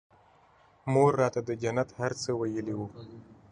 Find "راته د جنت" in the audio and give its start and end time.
1.21-1.89